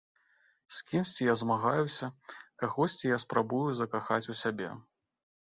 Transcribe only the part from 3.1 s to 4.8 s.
я спрабую закахаць у сябе.